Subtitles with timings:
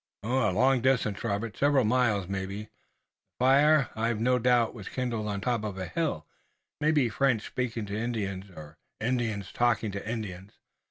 [0.23, 1.55] "A long distance, Robert.
[1.55, 2.63] Several miles maybe.
[2.63, 2.69] The
[3.37, 6.25] fire, I've no doubt, was kindled on top of a hill.
[6.79, 10.53] It may be French speaking to Indians, or Indians talking to Indians."